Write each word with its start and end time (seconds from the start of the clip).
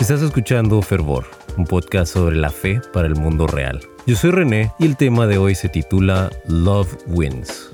Estás 0.00 0.22
escuchando 0.22 0.80
Fervor, 0.80 1.24
un 1.56 1.64
podcast 1.64 2.14
sobre 2.14 2.36
la 2.36 2.50
fe 2.50 2.80
para 2.92 3.08
el 3.08 3.16
mundo 3.16 3.48
real. 3.48 3.80
Yo 4.06 4.14
soy 4.14 4.30
René 4.30 4.72
y 4.78 4.86
el 4.86 4.96
tema 4.96 5.26
de 5.26 5.38
hoy 5.38 5.56
se 5.56 5.68
titula 5.68 6.30
Love 6.46 6.96
Wins. 7.08 7.72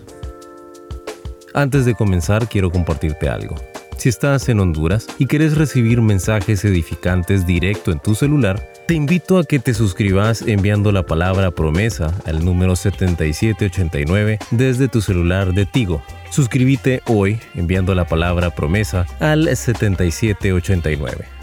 Antes 1.53 1.85
de 1.85 1.95
comenzar 1.95 2.49
quiero 2.49 2.71
compartirte 2.71 3.29
algo. 3.29 3.57
Si 3.99 4.09
estás 4.09 4.49
en 4.49 4.61
Honduras 4.61 5.07
y 5.19 5.27
quieres 5.27 5.57
recibir 5.57 6.01
mensajes 6.01 6.65
edificantes 6.65 7.47
directo 7.47 7.93
en 7.93 8.01
tu 8.01 8.15
celular, 8.15 8.73
te 8.89 8.95
invito 8.95 9.39
a 9.39 9.45
que 9.45 9.59
te 9.59 9.75
suscribas 9.75 10.41
enviando 10.43 10.93
la 10.93 11.05
palabra 11.05 11.51
promesa 11.51 12.13
al 12.25 12.43
número 12.43 12.75
7789 12.75 14.39
desde 14.51 14.89
tu 14.89 15.03
celular 15.03 15.53
de 15.53 15.67
Tigo. 15.67 16.03
Suscríbete 16.31 17.03
hoy 17.07 17.39
enviando 17.55 17.95
la 17.95 18.07
palabra 18.07 18.49
promesa 18.49 19.07
al 19.21 19.45
7789. 19.55 21.34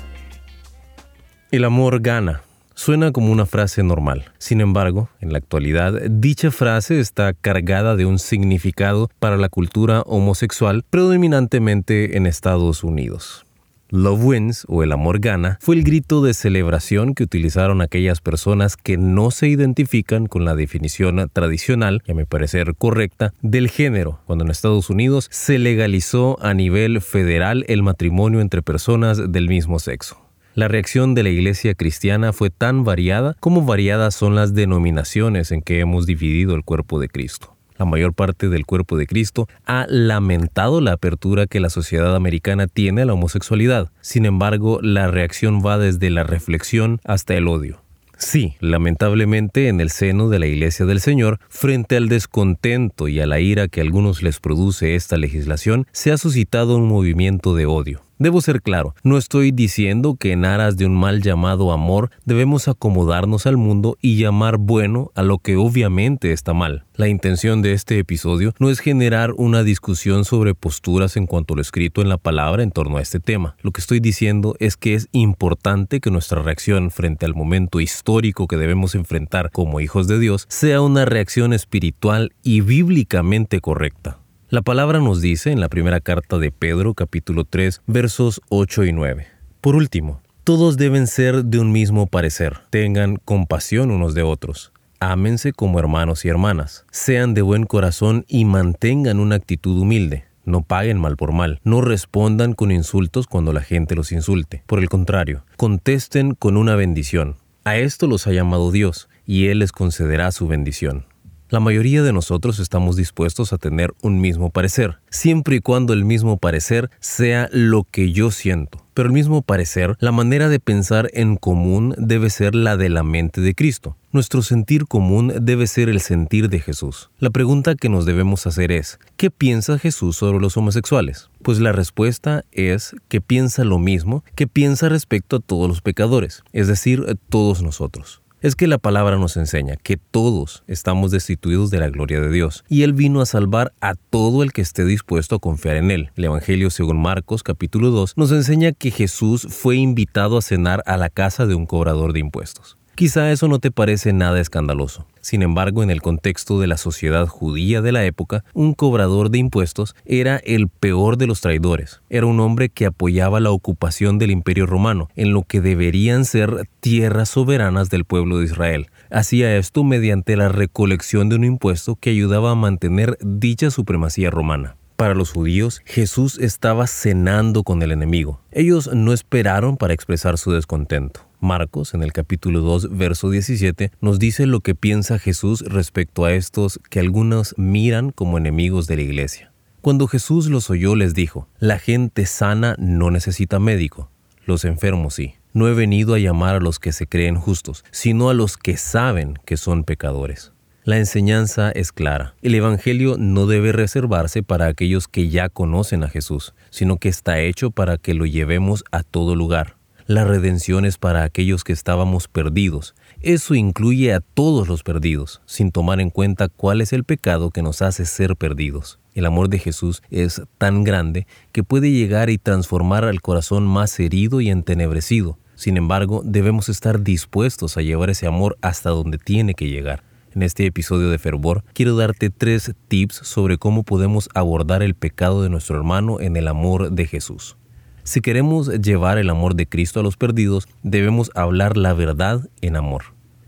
El 1.51 1.65
amor 1.65 1.99
gana. 1.99 2.43
Suena 2.75 3.11
como 3.11 3.29
una 3.29 3.45
frase 3.45 3.83
normal. 3.83 4.31
Sin 4.37 4.61
embargo, 4.61 5.09
en 5.19 5.33
la 5.33 5.39
actualidad, 5.39 5.99
dicha 6.09 6.49
frase 6.49 7.01
está 7.01 7.33
cargada 7.33 7.97
de 7.97 8.05
un 8.05 8.19
significado 8.19 9.09
para 9.19 9.35
la 9.35 9.49
cultura 9.49 9.99
homosexual 10.03 10.85
predominantemente 10.89 12.15
en 12.15 12.25
Estados 12.25 12.85
Unidos. 12.85 13.45
Love 13.89 14.23
Wins 14.23 14.65
o 14.69 14.81
el 14.81 14.93
amor 14.93 15.19
gana 15.19 15.57
fue 15.59 15.75
el 15.75 15.83
grito 15.83 16.23
de 16.23 16.33
celebración 16.33 17.15
que 17.15 17.23
utilizaron 17.23 17.81
aquellas 17.81 18.21
personas 18.21 18.77
que 18.77 18.95
no 18.95 19.29
se 19.29 19.49
identifican 19.49 20.27
con 20.27 20.45
la 20.45 20.55
definición 20.55 21.29
tradicional, 21.33 22.01
y 22.07 22.11
a 22.13 22.15
mi 22.15 22.23
parecer 22.23 22.75
correcta, 22.77 23.33
del 23.41 23.69
género, 23.69 24.21
cuando 24.25 24.45
en 24.45 24.51
Estados 24.51 24.89
Unidos 24.89 25.27
se 25.29 25.59
legalizó 25.59 26.41
a 26.41 26.53
nivel 26.53 27.01
federal 27.01 27.65
el 27.67 27.83
matrimonio 27.83 28.39
entre 28.39 28.61
personas 28.61 29.33
del 29.33 29.49
mismo 29.49 29.79
sexo. 29.79 30.30
La 30.53 30.67
reacción 30.67 31.15
de 31.15 31.23
la 31.23 31.29
iglesia 31.29 31.75
cristiana 31.75 32.33
fue 32.33 32.49
tan 32.49 32.83
variada 32.83 33.37
como 33.39 33.63
variadas 33.63 34.15
son 34.15 34.35
las 34.35 34.53
denominaciones 34.53 35.51
en 35.53 35.61
que 35.61 35.79
hemos 35.79 36.05
dividido 36.05 36.55
el 36.55 36.65
cuerpo 36.65 36.99
de 36.99 37.07
Cristo. 37.07 37.55
La 37.77 37.85
mayor 37.85 38.13
parte 38.13 38.49
del 38.49 38.65
cuerpo 38.65 38.97
de 38.97 39.07
Cristo 39.07 39.47
ha 39.65 39.85
lamentado 39.87 40.81
la 40.81 40.91
apertura 40.91 41.47
que 41.47 41.61
la 41.61 41.69
sociedad 41.69 42.17
americana 42.17 42.67
tiene 42.67 43.03
a 43.03 43.05
la 43.05 43.13
homosexualidad. 43.13 43.91
Sin 44.01 44.25
embargo, 44.25 44.79
la 44.81 45.07
reacción 45.07 45.65
va 45.65 45.77
desde 45.77 46.09
la 46.09 46.23
reflexión 46.23 46.99
hasta 47.05 47.33
el 47.33 47.47
odio. 47.47 47.81
Sí, 48.17 48.55
lamentablemente 48.59 49.69
en 49.69 49.79
el 49.79 49.89
seno 49.89 50.29
de 50.29 50.37
la 50.37 50.47
Iglesia 50.47 50.85
del 50.85 50.99
Señor, 50.99 51.39
frente 51.49 51.95
al 51.95 52.07
descontento 52.07 53.07
y 53.07 53.19
a 53.19 53.25
la 53.25 53.39
ira 53.39 53.67
que 53.67 53.79
a 53.79 53.83
algunos 53.83 54.21
les 54.21 54.39
produce 54.39 54.95
esta 54.95 55.17
legislación, 55.17 55.87
se 55.91 56.11
ha 56.11 56.17
suscitado 56.17 56.75
un 56.75 56.87
movimiento 56.87 57.55
de 57.55 57.65
odio. 57.65 58.03
Debo 58.21 58.39
ser 58.39 58.61
claro, 58.61 58.93
no 59.01 59.17
estoy 59.17 59.51
diciendo 59.51 60.15
que 60.15 60.31
en 60.31 60.45
aras 60.45 60.77
de 60.77 60.85
un 60.85 60.95
mal 60.95 61.23
llamado 61.23 61.71
amor 61.71 62.11
debemos 62.23 62.67
acomodarnos 62.67 63.47
al 63.47 63.57
mundo 63.57 63.97
y 63.99 64.17
llamar 64.17 64.57
bueno 64.59 65.09
a 65.15 65.23
lo 65.23 65.39
que 65.39 65.55
obviamente 65.55 66.31
está 66.31 66.53
mal. 66.53 66.85
La 66.93 67.07
intención 67.07 67.63
de 67.63 67.73
este 67.73 67.97
episodio 67.97 68.53
no 68.59 68.69
es 68.69 68.79
generar 68.79 69.31
una 69.37 69.63
discusión 69.63 70.23
sobre 70.23 70.53
posturas 70.53 71.17
en 71.17 71.25
cuanto 71.25 71.55
a 71.55 71.57
lo 71.57 71.63
escrito 71.63 72.03
en 72.03 72.09
la 72.09 72.19
palabra 72.19 72.61
en 72.61 72.69
torno 72.69 72.97
a 72.97 73.01
este 73.01 73.19
tema. 73.19 73.55
Lo 73.63 73.71
que 73.71 73.81
estoy 73.81 73.99
diciendo 73.99 74.55
es 74.59 74.77
que 74.77 74.93
es 74.93 75.07
importante 75.13 75.99
que 75.99 76.11
nuestra 76.11 76.43
reacción 76.43 76.91
frente 76.91 77.25
al 77.25 77.33
momento 77.33 77.79
histórico 77.79 78.45
que 78.45 78.57
debemos 78.57 78.93
enfrentar 78.93 79.49
como 79.49 79.79
hijos 79.79 80.07
de 80.07 80.19
Dios 80.19 80.45
sea 80.47 80.81
una 80.81 81.05
reacción 81.05 81.53
espiritual 81.53 82.33
y 82.43 82.61
bíblicamente 82.61 83.61
correcta. 83.61 84.20
La 84.51 84.61
palabra 84.61 84.99
nos 84.99 85.21
dice 85.21 85.53
en 85.53 85.61
la 85.61 85.69
primera 85.69 86.01
carta 86.01 86.37
de 86.37 86.51
Pedro 86.51 86.93
capítulo 86.93 87.45
3 87.45 87.83
versos 87.87 88.41
8 88.49 88.83
y 88.83 88.91
9. 88.91 89.27
Por 89.61 89.77
último, 89.77 90.19
todos 90.43 90.75
deben 90.75 91.07
ser 91.07 91.45
de 91.45 91.57
un 91.57 91.71
mismo 91.71 92.05
parecer, 92.05 92.57
tengan 92.69 93.15
compasión 93.15 93.91
unos 93.91 94.13
de 94.13 94.23
otros, 94.23 94.73
ámense 94.99 95.53
como 95.53 95.79
hermanos 95.79 96.25
y 96.25 96.27
hermanas, 96.27 96.85
sean 96.91 97.33
de 97.33 97.41
buen 97.41 97.65
corazón 97.65 98.25
y 98.27 98.43
mantengan 98.43 99.21
una 99.21 99.35
actitud 99.35 99.79
humilde. 99.79 100.25
No 100.43 100.63
paguen 100.63 100.99
mal 100.99 101.15
por 101.15 101.31
mal, 101.31 101.61
no 101.63 101.79
respondan 101.79 102.51
con 102.51 102.73
insultos 102.73 103.27
cuando 103.27 103.53
la 103.53 103.61
gente 103.61 103.95
los 103.95 104.11
insulte. 104.11 104.63
Por 104.67 104.79
el 104.79 104.89
contrario, 104.89 105.45
contesten 105.55 106.35
con 106.35 106.57
una 106.57 106.75
bendición. 106.75 107.37
A 107.63 107.77
esto 107.77 108.05
los 108.05 108.27
ha 108.27 108.33
llamado 108.33 108.69
Dios, 108.69 109.07
y 109.25 109.47
Él 109.47 109.59
les 109.59 109.71
concederá 109.71 110.29
su 110.33 110.49
bendición. 110.49 111.05
La 111.51 111.59
mayoría 111.59 112.01
de 112.01 112.13
nosotros 112.13 112.59
estamos 112.59 112.95
dispuestos 112.95 113.51
a 113.51 113.57
tener 113.57 113.93
un 114.01 114.21
mismo 114.21 114.51
parecer, 114.51 114.99
siempre 115.09 115.57
y 115.57 115.59
cuando 115.59 115.91
el 115.91 116.05
mismo 116.05 116.37
parecer 116.37 116.89
sea 117.01 117.49
lo 117.51 117.83
que 117.83 118.13
yo 118.13 118.31
siento. 118.31 118.85
Pero 118.93 119.07
el 119.07 119.13
mismo 119.13 119.41
parecer, 119.41 119.97
la 119.99 120.13
manera 120.13 120.47
de 120.47 120.61
pensar 120.61 121.09
en 121.11 121.35
común 121.35 121.93
debe 121.97 122.29
ser 122.29 122.55
la 122.55 122.77
de 122.77 122.87
la 122.87 123.03
mente 123.03 123.41
de 123.41 123.53
Cristo. 123.53 123.97
Nuestro 124.13 124.43
sentir 124.43 124.85
común 124.85 125.33
debe 125.41 125.67
ser 125.67 125.89
el 125.89 125.99
sentir 125.99 126.47
de 126.47 126.61
Jesús. 126.61 127.09
La 127.19 127.31
pregunta 127.31 127.75
que 127.75 127.89
nos 127.89 128.05
debemos 128.05 128.47
hacer 128.47 128.71
es, 128.71 128.97
¿qué 129.17 129.29
piensa 129.29 129.77
Jesús 129.77 130.15
sobre 130.15 130.39
los 130.39 130.55
homosexuales? 130.55 131.29
Pues 131.41 131.59
la 131.59 131.73
respuesta 131.73 132.45
es 132.53 132.95
que 133.09 133.19
piensa 133.19 133.65
lo 133.65 133.77
mismo 133.77 134.23
que 134.35 134.47
piensa 134.47 134.87
respecto 134.87 135.35
a 135.35 135.41
todos 135.41 135.67
los 135.67 135.81
pecadores, 135.81 136.45
es 136.53 136.69
decir, 136.69 137.17
todos 137.27 137.61
nosotros 137.61 138.21
es 138.41 138.55
que 138.55 138.65
la 138.65 138.79
palabra 138.79 139.17
nos 139.17 139.37
enseña 139.37 139.75
que 139.75 139.97
todos 139.97 140.63
estamos 140.67 141.11
destituidos 141.11 141.69
de 141.69 141.79
la 141.79 141.89
gloria 141.89 142.19
de 142.19 142.31
Dios 142.31 142.63
y 142.67 142.81
Él 142.81 142.93
vino 142.93 143.21
a 143.21 143.27
salvar 143.27 143.71
a 143.81 143.93
todo 143.93 144.41
el 144.41 144.51
que 144.51 144.61
esté 144.61 144.83
dispuesto 144.83 145.35
a 145.35 145.39
confiar 145.39 145.75
en 145.75 145.91
Él. 145.91 146.09
El 146.15 146.25
Evangelio 146.25 146.71
según 146.71 146.99
Marcos 146.99 147.43
capítulo 147.43 147.91
2 147.91 148.13
nos 148.17 148.31
enseña 148.31 148.71
que 148.71 148.89
Jesús 148.89 149.47
fue 149.49 149.75
invitado 149.75 150.37
a 150.37 150.41
cenar 150.41 150.81
a 150.87 150.97
la 150.97 151.09
casa 151.09 151.45
de 151.45 151.53
un 151.53 151.67
cobrador 151.67 152.13
de 152.13 152.19
impuestos. 152.19 152.77
Quizá 153.01 153.31
eso 153.31 153.47
no 153.47 153.57
te 153.57 153.71
parece 153.71 154.13
nada 154.13 154.39
escandaloso. 154.39 155.07
Sin 155.21 155.41
embargo, 155.41 155.81
en 155.81 155.89
el 155.89 156.03
contexto 156.03 156.59
de 156.59 156.67
la 156.67 156.77
sociedad 156.77 157.25
judía 157.25 157.81
de 157.81 157.91
la 157.91 158.05
época, 158.05 158.43
un 158.53 158.75
cobrador 158.75 159.31
de 159.31 159.39
impuestos 159.39 159.95
era 160.05 160.37
el 160.37 160.67
peor 160.67 161.17
de 161.17 161.25
los 161.25 161.41
traidores. 161.41 162.03
Era 162.11 162.27
un 162.27 162.39
hombre 162.39 162.69
que 162.69 162.85
apoyaba 162.85 163.39
la 163.39 163.49
ocupación 163.49 164.19
del 164.19 164.29
imperio 164.29 164.67
romano, 164.67 165.09
en 165.15 165.33
lo 165.33 165.41
que 165.41 165.61
deberían 165.61 166.25
ser 166.25 166.69
tierras 166.79 167.29
soberanas 167.29 167.89
del 167.89 168.05
pueblo 168.05 168.37
de 168.37 168.45
Israel. 168.45 168.91
Hacía 169.09 169.57
esto 169.57 169.83
mediante 169.83 170.37
la 170.37 170.49
recolección 170.49 171.27
de 171.27 171.37
un 171.37 171.43
impuesto 171.43 171.95
que 171.95 172.11
ayudaba 172.11 172.51
a 172.51 172.55
mantener 172.55 173.17
dicha 173.19 173.71
supremacía 173.71 174.29
romana. 174.29 174.75
Para 174.95 175.15
los 175.15 175.31
judíos, 175.31 175.81
Jesús 175.85 176.37
estaba 176.37 176.85
cenando 176.85 177.63
con 177.63 177.81
el 177.81 177.93
enemigo. 177.93 178.41
Ellos 178.51 178.93
no 178.93 179.11
esperaron 179.11 179.75
para 179.77 179.95
expresar 179.95 180.37
su 180.37 180.51
descontento. 180.51 181.30
Marcos, 181.41 181.95
en 181.95 182.03
el 182.03 182.13
capítulo 182.13 182.61
2, 182.61 182.95
verso 182.95 183.29
17, 183.31 183.91
nos 183.99 184.19
dice 184.19 184.45
lo 184.45 184.61
que 184.61 184.75
piensa 184.75 185.19
Jesús 185.19 185.61
respecto 185.61 186.23
a 186.23 186.33
estos 186.33 186.79
que 186.89 186.99
algunos 186.99 187.55
miran 187.57 188.11
como 188.11 188.37
enemigos 188.37 188.85
de 188.85 188.95
la 188.95 189.01
iglesia. 189.01 189.51
Cuando 189.81 190.07
Jesús 190.07 190.47
los 190.47 190.69
oyó, 190.69 190.95
les 190.95 191.15
dijo, 191.15 191.47
La 191.59 191.79
gente 191.79 192.27
sana 192.27 192.75
no 192.77 193.09
necesita 193.09 193.59
médico, 193.59 194.11
los 194.45 194.63
enfermos 194.65 195.15
sí. 195.15 195.33
No 195.53 195.67
he 195.67 195.73
venido 195.73 196.13
a 196.13 196.19
llamar 196.19 196.55
a 196.55 196.59
los 196.59 196.77
que 196.77 196.93
se 196.93 197.07
creen 197.07 197.35
justos, 197.35 197.83
sino 197.91 198.29
a 198.29 198.35
los 198.35 198.55
que 198.55 198.77
saben 198.77 199.33
que 199.43 199.57
son 199.57 199.83
pecadores. 199.83 200.53
La 200.83 200.97
enseñanza 200.97 201.71
es 201.71 201.91
clara. 201.91 202.35
El 202.41 202.55
Evangelio 202.55 203.15
no 203.17 203.47
debe 203.47 203.71
reservarse 203.71 204.43
para 204.43 204.67
aquellos 204.67 205.07
que 205.07 205.29
ya 205.29 205.49
conocen 205.49 206.03
a 206.03 206.09
Jesús, 206.09 206.53
sino 206.69 206.97
que 206.97 207.09
está 207.09 207.39
hecho 207.39 207.71
para 207.71 207.97
que 207.97 208.13
lo 208.13 208.25
llevemos 208.25 208.83
a 208.91 209.03
todo 209.03 209.35
lugar. 209.35 209.80
La 210.11 210.25
redención 210.25 210.83
es 210.83 210.97
para 210.97 211.23
aquellos 211.23 211.63
que 211.63 211.71
estábamos 211.71 212.27
perdidos. 212.27 212.95
Eso 213.21 213.55
incluye 213.55 214.13
a 214.13 214.19
todos 214.19 214.67
los 214.67 214.83
perdidos, 214.83 215.41
sin 215.45 215.71
tomar 215.71 216.01
en 216.01 216.09
cuenta 216.09 216.49
cuál 216.49 216.81
es 216.81 216.91
el 216.91 217.05
pecado 217.05 217.49
que 217.49 217.61
nos 217.61 217.81
hace 217.81 218.05
ser 218.05 218.35
perdidos. 218.35 218.99
El 219.15 219.25
amor 219.25 219.47
de 219.47 219.57
Jesús 219.57 220.03
es 220.11 220.41
tan 220.57 220.83
grande 220.83 221.27
que 221.53 221.63
puede 221.63 221.91
llegar 221.91 222.29
y 222.29 222.37
transformar 222.37 223.05
al 223.05 223.21
corazón 223.21 223.65
más 223.65 223.97
herido 224.01 224.41
y 224.41 224.49
entenebrecido. 224.49 225.37
Sin 225.55 225.77
embargo, 225.77 226.23
debemos 226.25 226.67
estar 226.67 227.03
dispuestos 227.03 227.77
a 227.77 227.81
llevar 227.81 228.09
ese 228.09 228.27
amor 228.27 228.57
hasta 228.61 228.89
donde 228.89 229.17
tiene 229.17 229.53
que 229.53 229.69
llegar. 229.69 230.03
En 230.35 230.43
este 230.43 230.65
episodio 230.65 231.09
de 231.09 231.19
Fervor, 231.19 231.63
quiero 231.71 231.95
darte 231.95 232.29
tres 232.29 232.73
tips 232.89 233.15
sobre 233.15 233.57
cómo 233.57 233.83
podemos 233.83 234.27
abordar 234.33 234.83
el 234.83 234.93
pecado 234.93 235.41
de 235.41 235.49
nuestro 235.49 235.77
hermano 235.77 236.19
en 236.19 236.35
el 236.35 236.49
amor 236.49 236.91
de 236.91 237.07
Jesús. 237.07 237.55
Si 238.03 238.21
queremos 238.21 238.67
llevar 238.81 239.19
el 239.19 239.29
amor 239.29 239.55
de 239.55 239.67
Cristo 239.67 239.99
a 239.99 240.03
los 240.03 240.17
perdidos, 240.17 240.67
debemos 240.81 241.29
hablar 241.35 241.77
la 241.77 241.93
verdad 241.93 242.49
en 242.61 242.75
amor. 242.75 243.03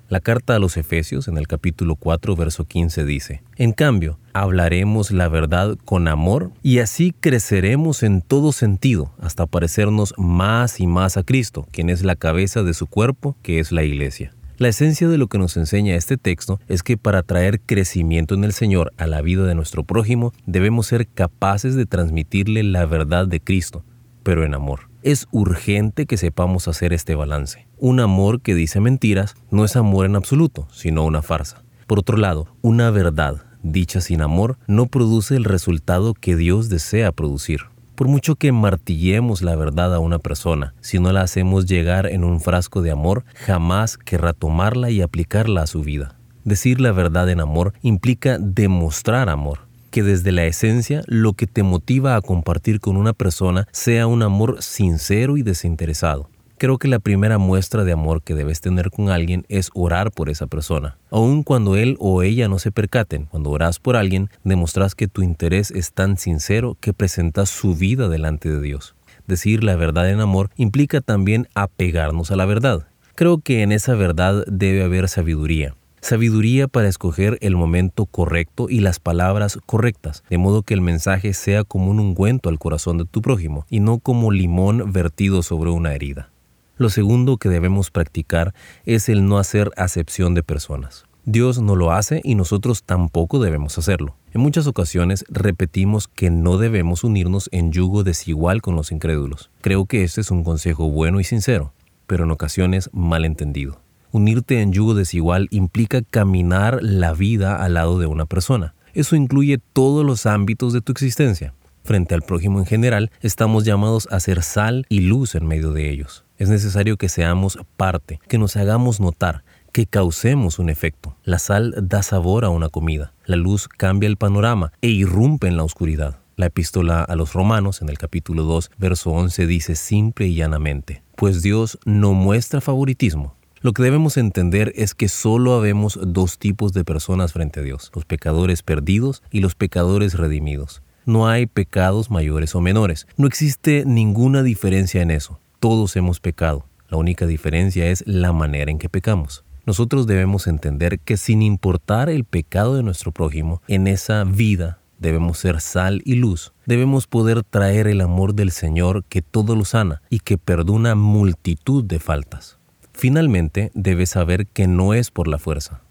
La 0.09 0.19
carta 0.19 0.55
a 0.55 0.59
los 0.59 0.77
Efesios 0.77 1.27
en 1.27 1.39
el 1.39 1.47
capítulo 1.47 1.95
4, 1.95 2.35
verso 2.35 2.65
15 2.65 3.03
dice, 3.03 3.41
En 3.55 3.71
cambio, 3.71 4.19
hablaremos 4.31 5.09
la 5.09 5.27
verdad 5.27 5.75
con 5.85 6.07
amor 6.07 6.51
y 6.61 6.79
así 6.79 7.15
creceremos 7.19 8.03
en 8.03 8.21
todo 8.21 8.51
sentido 8.51 9.11
hasta 9.19 9.47
parecernos 9.47 10.13
más 10.17 10.79
y 10.79 10.85
más 10.85 11.17
a 11.17 11.23
Cristo, 11.23 11.67
quien 11.71 11.89
es 11.89 12.03
la 12.03 12.15
cabeza 12.15 12.61
de 12.61 12.75
su 12.75 12.85
cuerpo, 12.85 13.35
que 13.41 13.59
es 13.59 13.71
la 13.71 13.83
iglesia. 13.83 14.35
La 14.59 14.67
esencia 14.67 15.09
de 15.09 15.17
lo 15.17 15.27
que 15.27 15.39
nos 15.39 15.57
enseña 15.57 15.95
este 15.95 16.17
texto 16.17 16.59
es 16.67 16.83
que 16.83 16.95
para 16.95 17.23
traer 17.23 17.59
crecimiento 17.59 18.35
en 18.35 18.43
el 18.43 18.53
Señor 18.53 18.93
a 18.97 19.07
la 19.07 19.23
vida 19.23 19.47
de 19.47 19.55
nuestro 19.55 19.83
prójimo, 19.83 20.31
debemos 20.45 20.85
ser 20.85 21.07
capaces 21.07 21.73
de 21.73 21.87
transmitirle 21.87 22.61
la 22.61 22.85
verdad 22.85 23.27
de 23.27 23.39
Cristo, 23.39 23.83
pero 24.23 24.43
en 24.43 24.53
amor. 24.53 24.89
Es 25.03 25.27
urgente 25.31 26.05
que 26.05 26.17
sepamos 26.17 26.67
hacer 26.67 26.93
este 26.93 27.15
balance. 27.15 27.67
Un 27.77 27.99
amor 27.99 28.41
que 28.41 28.55
dice 28.55 28.79
mentiras 28.79 29.35
no 29.51 29.65
es 29.65 29.75
amor 29.75 30.05
en 30.05 30.15
absoluto, 30.15 30.67
sino 30.71 31.03
una 31.03 31.21
farsa. 31.21 31.63
Por 31.87 31.99
otro 31.99 32.17
lado, 32.17 32.47
una 32.61 32.89
verdad 32.89 33.43
dicha 33.63 34.01
sin 34.01 34.21
amor 34.21 34.57
no 34.67 34.85
produce 34.85 35.35
el 35.35 35.45
resultado 35.45 36.13
que 36.13 36.35
Dios 36.35 36.69
desea 36.69 37.11
producir. 37.11 37.61
Por 37.95 38.07
mucho 38.07 38.35
que 38.35 38.51
martillemos 38.51 39.41
la 39.41 39.55
verdad 39.55 39.93
a 39.93 39.99
una 39.99 40.19
persona, 40.19 40.73
si 40.81 40.99
no 40.99 41.11
la 41.11 41.21
hacemos 41.21 41.65
llegar 41.65 42.07
en 42.07 42.23
un 42.23 42.41
frasco 42.41 42.81
de 42.81 42.91
amor, 42.91 43.23
jamás 43.35 43.97
querrá 43.97 44.33
tomarla 44.33 44.89
y 44.89 45.01
aplicarla 45.01 45.61
a 45.61 45.67
su 45.67 45.81
vida. 45.83 46.15
Decir 46.43 46.81
la 46.81 46.91
verdad 46.91 47.29
en 47.29 47.39
amor 47.39 47.73
implica 47.81 48.37
demostrar 48.39 49.29
amor, 49.29 49.59
que 49.93 50.01
desde 50.01 50.31
la 50.31 50.45
esencia 50.45 51.03
lo 51.05 51.33
que 51.33 51.45
te 51.45 51.61
motiva 51.61 52.15
a 52.15 52.21
compartir 52.21 52.79
con 52.79 52.97
una 52.97 53.13
persona 53.13 53.67
sea 53.71 54.07
un 54.07 54.23
amor 54.23 54.63
sincero 54.63 55.37
y 55.37 55.43
desinteresado. 55.43 56.31
Creo 56.57 56.79
que 56.79 56.87
la 56.87 56.97
primera 56.97 57.37
muestra 57.37 57.83
de 57.83 57.91
amor 57.91 58.23
que 58.23 58.33
debes 58.33 58.59
tener 58.59 58.89
con 58.89 59.09
alguien 59.09 59.45
es 59.49 59.69
orar 59.75 60.11
por 60.11 60.31
esa 60.31 60.47
persona. 60.47 60.97
Aun 61.11 61.43
cuando 61.43 61.75
él 61.75 61.95
o 61.99 62.23
ella 62.23 62.47
no 62.47 62.57
se 62.57 62.71
percaten, 62.71 63.25
cuando 63.25 63.51
oras 63.51 63.77
por 63.77 63.95
alguien, 63.95 64.31
demostras 64.43 64.95
que 64.95 65.07
tu 65.07 65.21
interés 65.21 65.69
es 65.69 65.93
tan 65.93 66.17
sincero 66.17 66.75
que 66.79 66.93
presentas 66.93 67.49
su 67.49 67.75
vida 67.75 68.09
delante 68.09 68.49
de 68.49 68.61
Dios. 68.61 68.95
Decir 69.27 69.63
la 69.63 69.75
verdad 69.75 70.09
en 70.09 70.21
amor 70.21 70.49
implica 70.55 71.01
también 71.01 71.47
apegarnos 71.53 72.31
a 72.31 72.35
la 72.35 72.45
verdad. 72.45 72.87
Creo 73.13 73.37
que 73.41 73.61
en 73.61 73.71
esa 73.71 73.93
verdad 73.93 74.43
debe 74.47 74.83
haber 74.83 75.07
sabiduría. 75.07 75.75
Sabiduría 76.03 76.67
para 76.67 76.89
escoger 76.89 77.37
el 77.39 77.55
momento 77.55 78.05
correcto 78.05 78.67
y 78.69 78.81
las 78.81 78.99
palabras 78.99 79.57
correctas, 79.65 80.25
de 80.29 80.37
modo 80.37 80.61
que 80.61 80.73
el 80.73 80.81
mensaje 80.81 81.33
sea 81.33 81.63
como 81.63 81.89
un 81.89 82.01
ungüento 82.01 82.49
al 82.49 82.59
corazón 82.59 82.97
de 82.97 83.05
tu 83.05 83.21
prójimo 83.21 83.65
y 83.69 83.79
no 83.79 83.99
como 83.99 84.29
limón 84.29 84.91
vertido 84.91 85.43
sobre 85.43 85.69
una 85.69 85.93
herida. 85.93 86.29
Lo 86.75 86.89
segundo 86.89 87.37
que 87.37 87.47
debemos 87.47 87.89
practicar 87.89 88.53
es 88.85 89.07
el 89.07 89.25
no 89.25 89.37
hacer 89.37 89.71
acepción 89.77 90.33
de 90.33 90.43
personas. 90.43 91.05
Dios 91.23 91.61
no 91.61 91.77
lo 91.77 91.93
hace 91.93 92.19
y 92.25 92.35
nosotros 92.35 92.83
tampoco 92.83 93.39
debemos 93.39 93.77
hacerlo. 93.77 94.17
En 94.33 94.41
muchas 94.41 94.67
ocasiones 94.67 95.23
repetimos 95.29 96.09
que 96.09 96.29
no 96.29 96.57
debemos 96.57 97.05
unirnos 97.05 97.47
en 97.53 97.71
yugo 97.71 98.03
desigual 98.03 98.61
con 98.61 98.75
los 98.75 98.91
incrédulos. 98.91 99.51
Creo 99.61 99.85
que 99.85 100.03
este 100.03 100.19
es 100.19 100.31
un 100.31 100.43
consejo 100.43 100.89
bueno 100.89 101.21
y 101.21 101.23
sincero, 101.23 101.71
pero 102.07 102.25
en 102.25 102.31
ocasiones 102.31 102.89
mal 102.91 103.23
entendido. 103.23 103.82
Unirte 104.13 104.61
en 104.61 104.71
yugo 104.71 104.93
desigual 104.93 105.47
implica 105.49 106.03
caminar 106.03 106.77
la 106.83 107.13
vida 107.13 107.55
al 107.55 107.73
lado 107.73 107.97
de 107.97 108.05
una 108.05 108.27
persona. 108.27 108.75
Eso 108.93 109.15
incluye 109.15 109.57
todos 109.57 110.05
los 110.05 110.27
ámbitos 110.27 110.71
de 110.71 110.81
tu 110.81 110.91
existencia. 110.91 111.55
Frente 111.83 112.13
al 112.13 112.21
prójimo 112.21 112.59
en 112.59 112.67
general, 112.67 113.09
estamos 113.21 113.65
llamados 113.65 114.07
a 114.11 114.19
ser 114.19 114.43
sal 114.43 114.85
y 114.87 114.99
luz 114.99 115.33
en 115.33 115.47
medio 115.47 115.73
de 115.73 115.89
ellos. 115.89 116.25
Es 116.37 116.47
necesario 116.47 116.95
que 116.95 117.09
seamos 117.09 117.57
parte, 117.75 118.19
que 118.27 118.37
nos 118.37 118.55
hagamos 118.55 118.99
notar, 118.99 119.43
que 119.71 119.87
causemos 119.87 120.59
un 120.59 120.69
efecto. 120.69 121.17
La 121.23 121.39
sal 121.39 121.73
da 121.81 122.03
sabor 122.03 122.45
a 122.45 122.49
una 122.49 122.69
comida, 122.69 123.13
la 123.25 123.35
luz 123.35 123.67
cambia 123.67 124.05
el 124.05 124.17
panorama 124.17 124.73
e 124.83 124.89
irrumpe 124.89 125.47
en 125.47 125.57
la 125.57 125.63
oscuridad. 125.63 126.19
La 126.35 126.45
epístola 126.45 127.01
a 127.01 127.15
los 127.15 127.33
romanos 127.33 127.81
en 127.81 127.89
el 127.89 127.97
capítulo 127.97 128.43
2, 128.43 128.69
verso 128.77 129.09
11 129.09 129.47
dice 129.47 129.73
simple 129.75 130.27
y 130.27 130.35
llanamente, 130.35 131.01
pues 131.15 131.41
Dios 131.41 131.79
no 131.83 132.13
muestra 132.13 132.61
favoritismo. 132.61 133.37
Lo 133.63 133.71
que 133.71 133.81
debemos 133.81 134.17
entender 134.17 134.73
es 134.75 134.93
que 134.93 135.07
solo 135.07 135.53
habemos 135.53 135.97
dos 136.05 136.37
tipos 136.37 136.73
de 136.73 136.83
personas 136.83 137.31
frente 137.31 137.61
a 137.61 137.63
Dios, 137.63 137.93
los 137.95 138.03
pecadores 138.03 138.61
perdidos 138.61 139.23
y 139.31 139.39
los 139.39 139.55
pecadores 139.55 140.15
redimidos. 140.15 140.81
No 141.05 141.29
hay 141.29 141.45
pecados 141.45 142.11
mayores 142.11 142.55
o 142.55 142.59
menores. 142.59 143.07
No 143.15 143.25
existe 143.25 143.85
ninguna 143.85 144.43
diferencia 144.43 145.01
en 145.01 145.11
eso. 145.11 145.39
Todos 145.61 145.95
hemos 145.95 146.19
pecado. 146.19 146.65
La 146.89 146.97
única 146.97 147.25
diferencia 147.25 147.87
es 147.87 148.03
la 148.05 148.33
manera 148.33 148.69
en 148.69 148.79
que 148.79 148.89
pecamos. 148.89 149.45
Nosotros 149.65 150.07
debemos 150.07 150.47
entender 150.47 150.99
que 150.99 151.15
sin 151.15 151.41
importar 151.41 152.09
el 152.09 152.25
pecado 152.25 152.75
de 152.75 152.83
nuestro 152.83 153.13
prójimo, 153.13 153.61
en 153.69 153.87
esa 153.87 154.25
vida 154.25 154.79
debemos 154.99 155.37
ser 155.37 155.61
sal 155.61 156.01
y 156.03 156.15
luz. 156.15 156.51
Debemos 156.65 157.07
poder 157.07 157.45
traer 157.45 157.87
el 157.87 158.01
amor 158.01 158.35
del 158.35 158.51
Señor 158.51 159.05
que 159.05 159.21
todo 159.21 159.55
lo 159.55 159.63
sana 159.63 160.01
y 160.09 160.19
que 160.19 160.37
perdona 160.37 160.95
multitud 160.95 161.85
de 161.85 161.99
faltas. 161.99 162.59
Finalmente, 162.93 163.71
debes 163.73 164.11
saber 164.11 164.47
que 164.47 164.67
no 164.67 164.93
es 164.93 165.11
por 165.11 165.27
la 165.27 165.39
fuerza. 165.39 165.81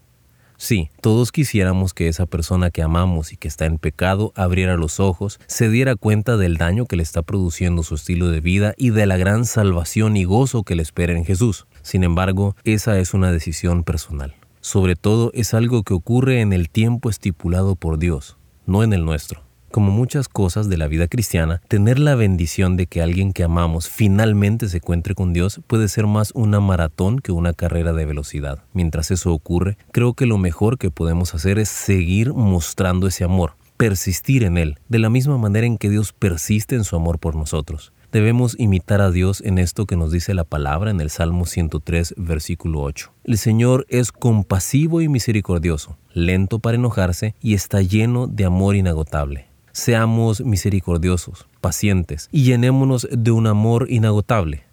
Sí, 0.57 0.89
todos 1.01 1.31
quisiéramos 1.31 1.93
que 1.93 2.07
esa 2.07 2.25
persona 2.25 2.71
que 2.71 2.81
amamos 2.81 3.33
y 3.33 3.37
que 3.37 3.49
está 3.49 3.65
en 3.65 3.77
pecado 3.77 4.31
abriera 4.35 4.77
los 4.77 4.99
ojos, 5.01 5.39
se 5.45 5.69
diera 5.69 5.95
cuenta 5.95 6.37
del 6.37 6.57
daño 6.57 6.85
que 6.85 6.95
le 6.95 7.03
está 7.03 7.21
produciendo 7.21 7.83
su 7.83 7.95
estilo 7.95 8.29
de 8.29 8.39
vida 8.39 8.73
y 8.77 8.91
de 8.91 9.05
la 9.05 9.17
gran 9.17 9.45
salvación 9.45 10.15
y 10.15 10.23
gozo 10.23 10.63
que 10.63 10.75
le 10.75 10.81
espera 10.81 11.13
en 11.13 11.25
Jesús. 11.25 11.67
Sin 11.81 12.03
embargo, 12.03 12.55
esa 12.63 12.97
es 12.99 13.13
una 13.13 13.31
decisión 13.31 13.83
personal. 13.83 14.35
Sobre 14.61 14.95
todo 14.95 15.31
es 15.33 15.53
algo 15.53 15.83
que 15.83 15.93
ocurre 15.93 16.39
en 16.39 16.53
el 16.53 16.69
tiempo 16.69 17.09
estipulado 17.09 17.75
por 17.75 17.97
Dios, 17.97 18.37
no 18.65 18.83
en 18.83 18.93
el 18.93 19.03
nuestro. 19.03 19.42
Como 19.73 19.89
muchas 19.89 20.29
cosas 20.29 20.69
de 20.69 20.77
la 20.77 20.87
vida 20.87 21.07
cristiana, 21.07 21.59
tener 21.67 21.97
la 21.97 22.13
bendición 22.13 22.77
de 22.77 22.85
que 22.85 23.01
alguien 23.01 23.33
que 23.33 23.43
amamos 23.43 23.89
finalmente 23.89 24.69
se 24.69 24.77
encuentre 24.77 25.15
con 25.15 25.33
Dios 25.33 25.61
puede 25.65 25.87
ser 25.87 26.05
más 26.05 26.31
una 26.35 26.59
maratón 26.59 27.17
que 27.17 27.31
una 27.31 27.53
carrera 27.53 27.91
de 27.91 28.05
velocidad. 28.05 28.59
Mientras 28.73 29.09
eso 29.09 29.33
ocurre, 29.33 29.79
creo 29.91 30.13
que 30.13 30.27
lo 30.27 30.37
mejor 30.37 30.77
que 30.77 30.91
podemos 30.91 31.33
hacer 31.33 31.57
es 31.57 31.69
seguir 31.69 32.35
mostrando 32.35 33.07
ese 33.07 33.23
amor, 33.23 33.55
persistir 33.75 34.43
en 34.43 34.59
él, 34.59 34.77
de 34.89 34.99
la 34.99 35.09
misma 35.09 35.39
manera 35.39 35.65
en 35.65 35.79
que 35.79 35.89
Dios 35.89 36.13
persiste 36.13 36.75
en 36.75 36.83
su 36.83 36.95
amor 36.95 37.17
por 37.17 37.33
nosotros. 37.33 37.93
Debemos 38.11 38.55
imitar 38.59 39.01
a 39.01 39.09
Dios 39.09 39.41
en 39.41 39.57
esto 39.57 39.87
que 39.87 39.97
nos 39.97 40.11
dice 40.11 40.35
la 40.35 40.43
palabra 40.43 40.91
en 40.91 41.01
el 41.01 41.09
Salmo 41.09 41.47
103, 41.47 42.13
versículo 42.15 42.83
8. 42.83 43.11
El 43.23 43.39
Señor 43.39 43.87
es 43.89 44.11
compasivo 44.11 45.01
y 45.01 45.09
misericordioso, 45.09 45.97
lento 46.13 46.59
para 46.59 46.75
enojarse 46.75 47.33
y 47.41 47.55
está 47.55 47.81
lleno 47.81 48.27
de 48.27 48.45
amor 48.45 48.75
inagotable. 48.75 49.51
Seamos 49.75 50.41
misericordiosos, 50.41 51.47
pacientes 51.59 52.29
y 52.31 52.43
llenémonos 52.43 53.07
de 53.11 53.31
un 53.31 53.47
amor 53.47 53.87
inagotable. 53.89 54.65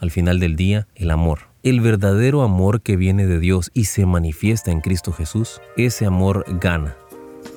Al 0.00 0.10
final 0.10 0.40
del 0.40 0.56
día, 0.56 0.88
el 0.96 1.12
amor. 1.12 1.42
El 1.62 1.80
verdadero 1.80 2.42
amor 2.42 2.80
que 2.80 2.96
viene 2.96 3.28
de 3.28 3.38
Dios 3.38 3.70
y 3.74 3.84
se 3.84 4.06
manifiesta 4.06 4.72
en 4.72 4.80
Cristo 4.80 5.12
Jesús, 5.12 5.60
ese 5.76 6.04
amor 6.04 6.44
gana. 6.60 6.96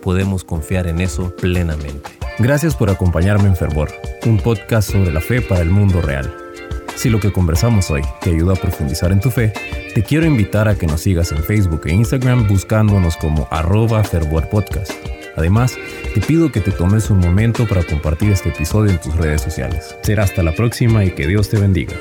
Podemos 0.04 0.44
confiar 0.44 0.86
en 0.86 1.02
eso 1.02 1.36
plenamente. 1.38 2.12
Gracias 2.38 2.76
por 2.76 2.92
acompañarme 2.92 3.48
en 3.48 3.56
Fervor, 3.56 3.90
un 4.28 4.38
podcast 4.38 4.92
sobre 4.92 5.12
la 5.12 5.22
fe 5.22 5.42
para 5.42 5.62
el 5.62 5.72
mundo 5.72 6.00
real. 6.00 6.32
Si 6.96 7.10
lo 7.10 7.20
que 7.20 7.34
conversamos 7.34 7.90
hoy 7.90 8.04
te 8.22 8.30
ayuda 8.30 8.54
a 8.54 8.62
profundizar 8.62 9.12
en 9.12 9.20
tu 9.20 9.32
fe, 9.32 9.52
te 9.96 10.04
quiero 10.04 10.28
invitar 10.28 10.68
a 10.68 10.76
que 10.76 10.86
nos 10.86 11.02
sigas 11.02 11.32
en 11.32 11.40
Facebook 11.40 11.88
e 11.88 11.94
Instagram 11.94 12.48
buscándonos 12.48 13.18
como 13.18 13.48
arroba 13.50 14.04
fervorpodcast. 14.04 15.13
Además, 15.36 15.78
te 16.14 16.22
pido 16.22 16.52
que 16.52 16.62
te 16.62 16.72
tomes 16.72 17.10
un 17.10 17.20
momento 17.20 17.68
para 17.68 17.84
compartir 17.84 18.32
este 18.32 18.50
episodio 18.50 18.92
en 18.92 19.00
tus 19.00 19.16
redes 19.16 19.42
sociales. 19.42 19.96
Será 20.04 20.24
hasta 20.24 20.44
la 20.44 20.54
próxima 20.54 21.04
y 21.06 21.12
que 21.12 21.28
Dios 21.28 21.50
te 21.50 21.60
bendiga. 21.60 21.96